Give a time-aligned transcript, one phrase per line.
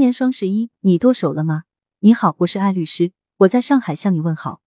[0.00, 1.64] 年双十一你剁手了吗？
[1.98, 4.62] 你好，我是艾律师，我在上海向你问好。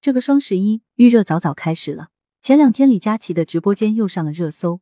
[0.00, 2.08] 这个双十一预热早早开始了，
[2.40, 4.80] 前两天李佳琦的直播间又上了热搜，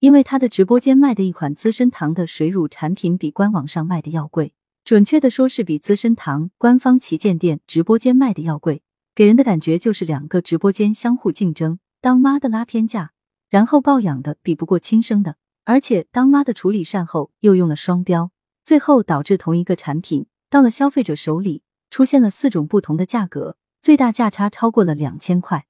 [0.00, 4.52] 因为他的直播间卖的一款资生堂的水乳产品比官网上卖的要贵，
[4.84, 8.82] 准确的说是比资生堂官方旗舰店直播间卖的要贵，
[9.14, 13.12] 给人的感觉就是两个直播间相互竞争，当妈的拉偏价，
[13.48, 18.30] 然后抱养的比不过亲生的，而且当妈的处理善后又用了双标。
[18.68, 25.64] 最后导致同一个产品到了消费者手里，出现了四种不同的价格，最大价差超过了两千块。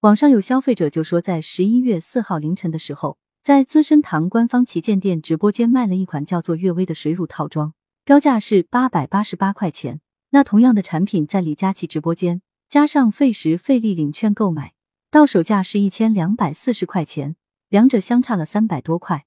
[0.00, 7.72] 网上有消费者就说，在十一月四号凌晨的时候，在资生堂官方旗舰店直播间卖了一款叫做悦薇的水乳套装，
[8.04, 10.02] 标价是八百八十八块钱。
[10.32, 14.74] 那同样的产品在李佳琦直播间加上费时费力领券购买，
[15.10, 17.36] 到手价是一千两百四十块钱，
[17.70, 19.24] 两者相差了三百多块。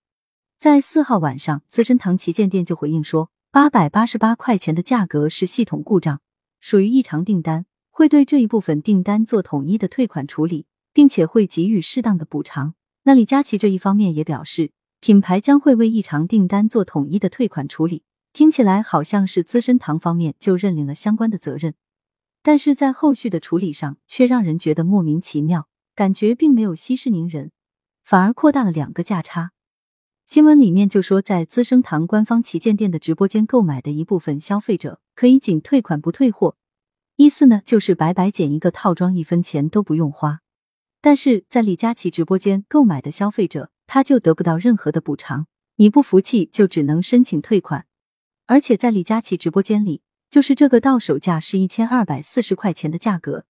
[0.60, 6.20] 在四号晚上，资生堂旗舰店就回应说，八百八十八块钱的价格是系统故障，
[6.60, 12.74] 属于异常订单，会对这一部分订单做统一的退款处理，并且会给予适当的补偿。
[13.04, 18.02] 那李佳琦这一方面也表示，品牌将会为异常订单做统一的退款处理。
[18.34, 21.76] 听起来好像是资生堂方面就认领了相关的责任，
[22.42, 27.52] 但是在后续的处理上却让人觉得莫名其妙，感觉并没有息事宁人，
[28.04, 29.52] 反而扩大了两个价差。
[30.28, 36.58] 新闻里面就说，在资生堂官方旗舰店的直播间购买的一部分消费者可以仅退款不退货，
[37.16, 40.42] 意思呢就是白白捡一个套装，一分钱都不用花。
[41.00, 45.48] 但是在李佳琦直播间购买的消费者，他就得不到任何的补偿，
[45.78, 47.86] 你不服气就只能申请退款。
[48.48, 53.46] 而且在李佳琦直播间里，就是这个到手价是一千二百四十块钱的价格，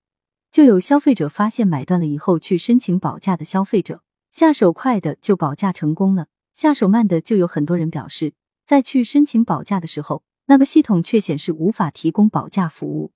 [0.51, 6.27] 就有消费者发现买断了以后去申请保价的消费者，下手快的就保价成功了。
[6.57, 8.33] 下手慢的就有很多人表示，
[8.65, 13.11] 在去申请保价的时候，那个系统却显示无法提供保价服务，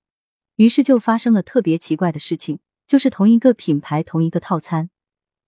[0.54, 4.90] 于是就发生了特别奇怪的事情，就是同一个品牌同一个套餐，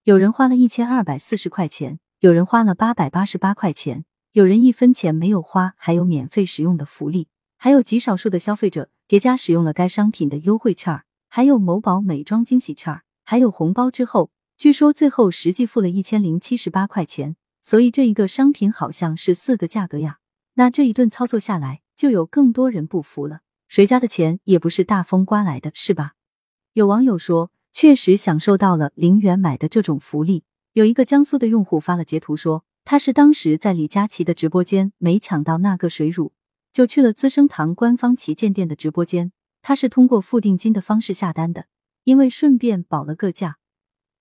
[0.02, 17.36] 有人花了一千二百四十块钱，有人花了八百八十八块钱，有人一分钱没有花，还有免费使用的福利，还有极少数的消费者叠加使用了该商品的优惠券，还有某宝美妆惊喜券，还有红包之后，据说最后实际付了一千零七十八块钱。
[17.64, 20.18] 所以这一个商品好像是四个价格呀，
[20.54, 23.40] 那这一顿操作下来，就有更多人不服了。
[23.68, 26.12] 谁家的钱也不是大风刮来的，是吧？
[26.74, 30.44] 有网友说，确实享受到了零元买的这种福利。
[30.74, 36.34] 有一个江苏的用户发了截图说，他是当时在李佳琦的直播间没抢到那个水乳，
[36.70, 39.32] 就去了资生堂官方旗舰店的直播间，
[39.62, 41.64] 他是通过付定金的方式下单的，
[42.04, 43.56] 因为顺便保了个价，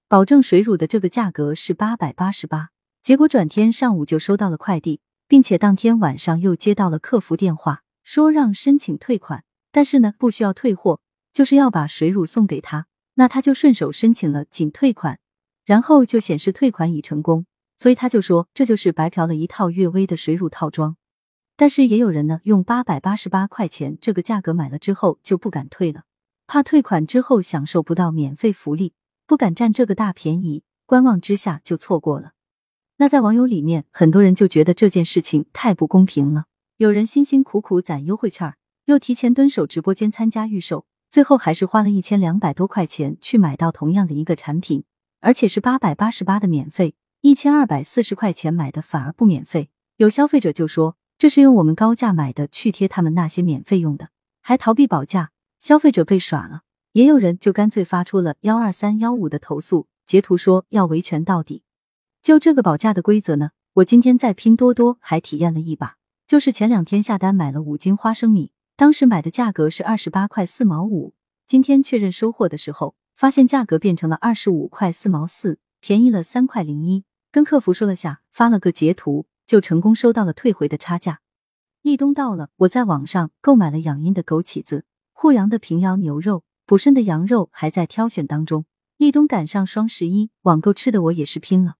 [0.08, 2.73] 保证水乳的这个价格是八百八十八。
[3.04, 9.44] 结果转天上午就收到了快递，并且当天晚上又接到了客服电话，说让申请退款，
[9.74, 11.02] 但是呢不需要退货，
[11.34, 12.88] 就是要把水乳送给他。
[13.16, 15.20] 那他就顺手申请了仅退款，
[15.66, 17.46] 然后就显示退款已成功，
[17.78, 20.96] 所以他就说这就是白嫖了一套悦薇的水乳套装。
[21.58, 26.04] 但是也有人呢用八百八十八块钱这个价格买了之后就不敢退了，
[26.48, 28.94] 怕退款之后享受不到免费福利，
[29.28, 32.32] 不敢占这个大便宜，观望之下就错过了。
[32.98, 36.46] 那在网友里面，很多人就觉得这件事情太不公平了。
[36.78, 38.56] 有人辛辛苦苦攒优惠券，
[38.86, 44.84] 又提前蹲守直播间参加预售，最后还是花了一千两百多块钱去买到同样的一个产品，
[45.22, 49.70] 而且是八百八十八的免费，一千二百四十块钱买的反而不免费。
[49.98, 54.10] 有消费者就说，这是用我们高价买的去贴他们那些免费用的，
[54.42, 56.62] 还逃避保价，消费者被耍了。
[56.92, 61.63] 也有人就干脆发出了幺二三幺五的投诉，截图说要维权到底。
[62.24, 65.98] 就这个保价的规则呢，我今天在拼多多还体验了一把。
[66.26, 71.14] 就是前两天下单买了五斤花生米，当时买的价格是二十八块四毛五，
[71.46, 77.04] 今天确认收货的时候，发现价格变成了二十五块四毛四，便宜了三块零一。
[77.30, 81.20] 跟客服说了下，发了个截图，就成功收到了退回的差价。
[81.82, 88.64] 立冬到了，我在网上购买了养阴的枸杞子、护阳的平遥牛肉、补肾的羊肉，还在挑选当中。
[88.96, 91.76] 立冬赶上双十一，网购吃的我也是拼了。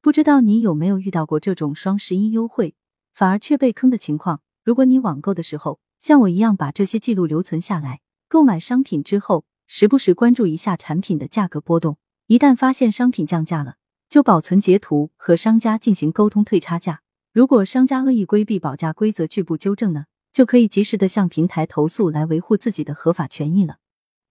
[0.00, 2.76] 不知道你有没有遇到过这种双十一优惠
[3.12, 4.42] 反而却被坑的情况？
[4.62, 11.98] 如果你网购的时候像我一样把这些记录留存下来，购买商品之后时不时关注一下产品的价格波动，
[12.28, 13.74] 一旦发现商品降价了，
[14.08, 17.02] 就保存截图和商家进行沟通退差价。
[17.32, 23.78] 如果商家恶意规避保价规则拒不纠正呢，就可以及时的向平台投诉来维护自己的合法权益了。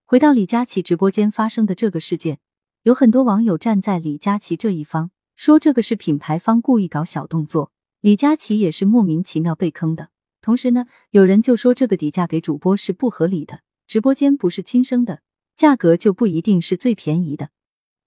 [0.06, 2.40] 回到李佳琦直播间发生的这个事件，
[2.84, 5.12] 有很多网友站在李佳琦这一方。
[5.38, 10.10] 说这个是品牌方故意搞小动作，李佳琦也是莫名其妙被坑的。
[10.42, 15.22] 同时呢，有人就说这个底价给主播是不合理的，直播间不是亲生的，
[15.56, 17.52] 价格就不一定是最便宜的。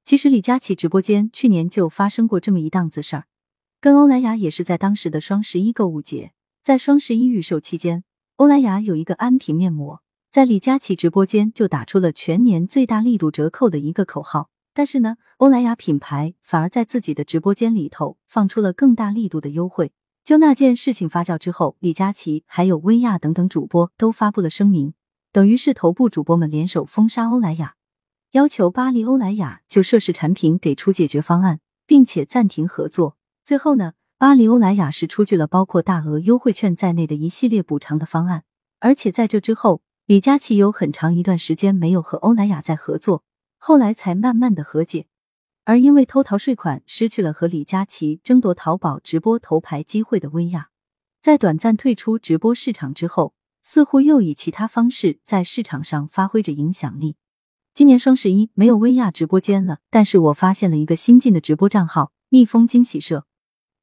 [0.02, 3.26] 其实李佳琦直播间去年就发生过这么一档子事儿，
[3.80, 6.32] 跟欧莱雅也是在当时的双十一购物节，
[6.64, 8.02] 在双十一预售期间，
[8.36, 10.02] 欧莱雅有一个安瓶面膜。
[10.32, 14.50] 在李佳琦直播间就打出了全年最大力度折扣的一个口号，
[14.80, 19.92] 但是呢，欧莱雅品牌反而在自己的直播间里头放出了更大力度的优惠。
[20.24, 24.94] 就那件事情发酵之后，李佳琦还有薇娅等等主播都发布了声明，
[25.32, 27.74] 等于是头部主播们联手封杀欧莱雅，
[28.30, 33.18] 要求巴黎欧莱雅就涉事产品给出解决方案，并且暂停合作。
[33.44, 38.44] 最后呢，巴黎欧莱雅是出具了包括大额优惠券在内的一系列补偿的方案，
[38.78, 39.82] 而且在这之后。
[40.06, 43.22] 李佳琦有很长一段时间没有和欧莱雅再合作，
[43.62, 45.06] 后来才慢慢的和解。
[45.64, 50.70] 而因为偷逃税款失去了和李佳琦争夺淘宝直播头牌机会的薇娅，
[51.20, 57.16] 在短暂退出直播市场之后，似乎又以其他方式在市场上发挥着影响力。
[57.74, 63.26] 今年双十一没有薇娅直播间了，但是我发现了一个新进的直播账号——蜜蜂惊喜社。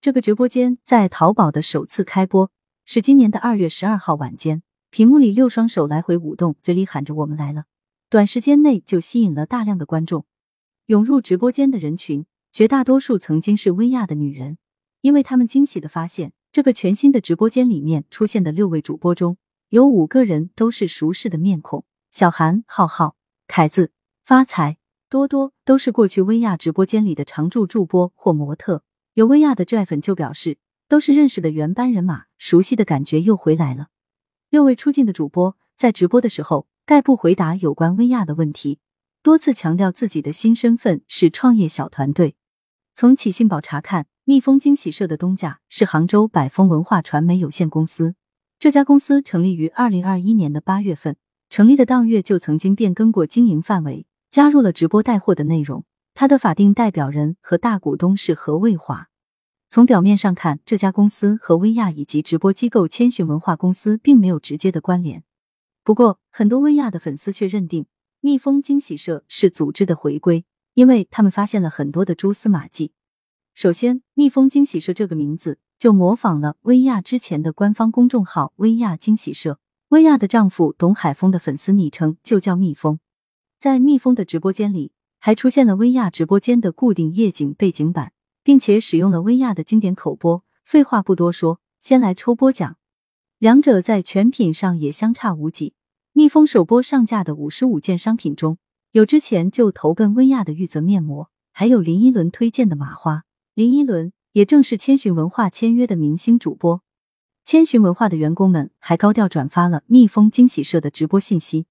[0.02, 2.52] 这个直播间在淘宝的首次开播
[2.84, 4.64] 是今年的二月十二号晚间。
[4.90, 7.66] 屏幕里六双手来回舞动，嘴里喊着“我们来了”，
[8.10, 10.26] 短时间内就吸引了大量的观众。
[10.86, 14.58] 涌入直播间的人群，绝大多数曾经是薇娅的女人，
[15.02, 19.38] 因为他们惊喜的发现，这个全新的直播间里面出现的六位主播中
[19.70, 23.92] 有五个人都是熟识的面孔：小韩、浩浩、凯子、
[24.24, 24.78] 发财、
[25.10, 28.84] 多多，都是过去薇娅直播间里的常驻助播或模特。
[29.16, 30.58] 有薇娅的拽粉就表示，
[30.88, 33.88] 都是认识的原班人马，熟悉的感觉又回来了。
[34.50, 38.80] 六位出镜的主播在直播的时候概不回答有关薇娅的问题，
[39.22, 42.38] 多次强调自己的新身份是创业小团队。
[42.94, 48.16] 从启信宝查看，蜜蜂惊喜社的东家是杭州百丰文化传媒有限公司。
[48.58, 51.18] 这家公司成立于二零二一年的八月份，
[51.50, 55.84] 成立的当月就曾经变更过经营范围，加入了直播带货的内容。
[56.14, 59.10] 它的法定代表人和大股东是何卫华。
[59.70, 65.26] 从表面上看，这家公司和薇娅以及直播机构千寻文化公司并没有直接的关联。
[65.88, 67.86] 不过，很多薇娅的粉丝却认定
[68.20, 70.44] 蜜蜂惊喜社是组织的回归，
[70.74, 72.92] 因为他们发现了很多的蛛丝马迹。
[73.54, 79.62] 首先，蜜蜂惊喜社这个名字就模仿了薇娅之前的官方公众号“薇娅惊喜社”。
[79.88, 83.00] 薇娅的丈夫董海峰的粉丝昵称就叫蜜蜂。
[83.58, 88.12] 在蜜蜂的直播间里，还出现了薇娅直播间的固定夜景背景板。
[88.44, 90.44] 并且使用了薇娅的经典口播。
[90.66, 92.76] 废话不多说，先来抽播奖。
[93.40, 95.76] 两者在全品上也相差无几。
[96.12, 98.58] 蜜蜂首播上架的五十五件商品中，
[98.94, 103.26] 有之前就投奔薇娅的玉泽面膜，还有林依轮推荐的马花。
[103.54, 106.82] 林依轮也正是千寻文化签约的明星主播。
[107.44, 111.68] 千寻文化的员工们还高调转发了蜜蜂惊喜社的直播信息。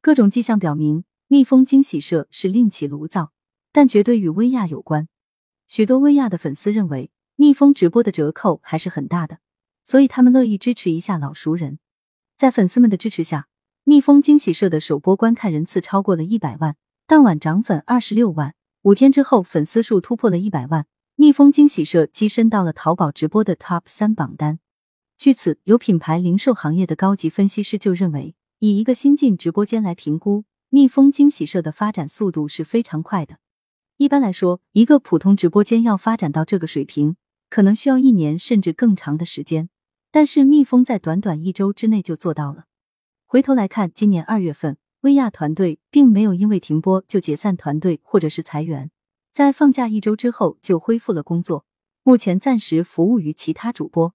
[0.00, 3.32] 各种迹象表明，蜜蜂惊喜社是另起炉灶，
[3.72, 5.08] 但绝对与薇娅有关。
[5.66, 9.38] 许多薇娅的粉丝认为，蜜蜂直播的折扣还是很大的，
[9.90, 11.80] 所以他们乐意支持一下老熟人。
[12.36, 13.48] 在粉丝们的支持下，
[13.82, 16.76] 蜜蜂惊喜社的首播观看人次超过了一百万，
[17.08, 18.54] 当晚涨粉二十六万。
[18.82, 24.60] 五天之后，粉丝数突破了一百万，蜜蜂惊喜社跻身到了淘宝直播的 TOP 三榜单。
[25.18, 33.38] 据此，有品牌零售行业的高级分析师就认为，以一个新进直播间来评估，蜜蜂惊喜社的发展速度是非常快的。
[33.96, 37.16] 一般来说，一个普通直播间要发展到这个水平，
[37.48, 39.68] 可能需要一年甚至更长的时间。
[40.10, 42.64] 但是蜜蜂在短短一周之内就做到了。
[43.26, 48.90] 回头来看，今年二月份，薇娅团队并没有因为停播就解散团队或者是裁员，
[49.32, 51.64] 在放假一周之后就恢复了工作，
[52.02, 54.14] 目前暂时服务于其他主播。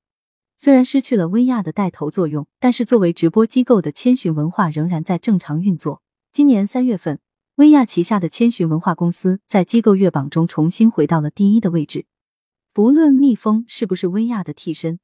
[0.57, 6.01] 虽然失去了薇娅的带头作用，但是作为直播机构的千寻文化仍然在正常运作。
[6.31, 7.19] 今年三月份。
[7.55, 12.05] 薇娅旗下的千寻文化公司在机构月榜中重新回到了第一的位置。
[12.73, 14.99] 不论蜜蜂是不是薇娅的替身，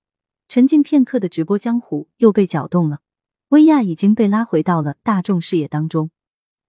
[0.53, 2.99] 沉浸片刻的直播江湖又被搅动了。
[3.51, 6.11] 薇娅已经被拉回到了大众视野当中。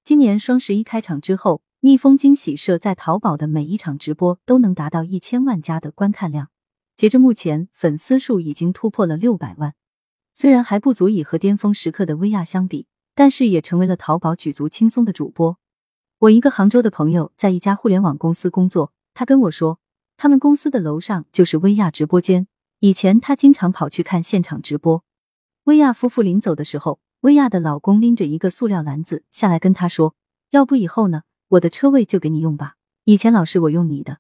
[0.05, 6.51] 今年双十一开场之后，蜜蜂惊喜社在淘宝的每一场直播都能达到一千万加的观看量。
[6.95, 9.75] 截至目前，粉丝数已经突破了六百万。
[10.33, 12.87] 虽然还不足以和巅峰时刻的薇娅相比，
[13.17, 15.59] 但是也成为了淘宝举足轻松的主播。
[16.21, 19.81] 我一个杭州的朋友在一家互联网公司工作，他跟我说，
[20.17, 22.47] 他们公司的楼上就是薇娅直播间。
[22.85, 25.05] 以前他经常跑去看现场直播。
[25.63, 30.17] 薇娅夫妇临走的时候，薇娅的老公拎着一个塑料篮子下来跟他说
[30.51, 32.75] ：“要不以后呢，我的车位就给你用吧，
[33.05, 34.19] 以前老是我用你的。”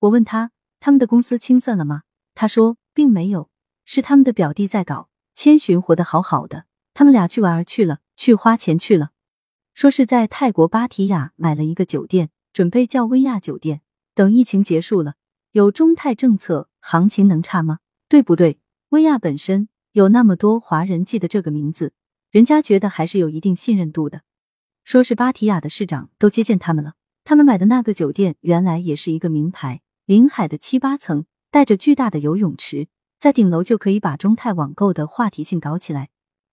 [0.00, 2.02] 我问他，他们的公司清算了吗？
[2.34, 3.48] 他说并没有，
[3.84, 9.10] 是他们的表弟在搞，千寻活得好好的，他们俩去玩儿去了，去花钱去了。
[9.74, 13.82] 说是在泰国芭提雅买了一个酒店，准备叫薇娅酒店。
[14.12, 15.14] 等疫情结束了，
[15.52, 17.78] 有中泰政策，行情能差吗？
[18.12, 18.58] 对不对？
[18.90, 21.94] 薇娅本身有那么多华人记得这个名字，
[22.30, 24.20] 人家觉得还是有一定信任度的。
[24.84, 26.92] 说是芭提雅的市长都接见他们了，
[27.24, 32.88] 他们买的那个酒店原来也是一个名牌，临海的七八层，带着巨大的游泳池，
[33.18, 36.10] 在顶楼就可以把中泰网购的话题性搞起来，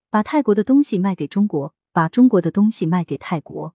[0.08, 1.74] 把泰国的东西卖给中国。
[1.92, 3.74] 把中国的东西卖给泰国，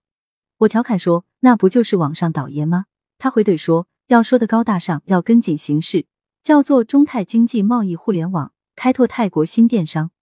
[0.56, 2.86] 我调侃说，那不就是网上倒爷吗？
[3.16, 6.06] 他回怼说，要说的高大上，要跟紧形势，
[6.46, 10.12] 叫做中泰经济贸易互联网，开拓泰国新电商。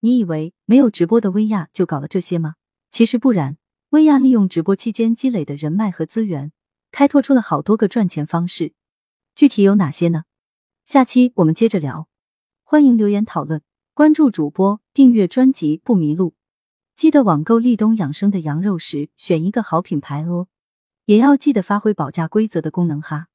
[0.00, 2.56] 你以为没有直播的薇娅就搞了这些吗？
[2.90, 3.58] 其实不然，
[3.90, 6.50] 薇娅利用直播期间积累的人脉和资源，
[6.90, 8.72] 开拓出了好多个赚钱方式。
[9.36, 10.24] 具体有哪些呢？
[10.84, 12.08] 下期我们接着聊，
[12.64, 13.62] 欢迎留言讨论，
[13.94, 16.34] 关注主播，订阅专辑不迷路。
[16.96, 20.48] 记得网购立冬养生的羊肉时，选一个好品牌哦，
[21.04, 23.28] 也要记得发挥保价规则的功能哈。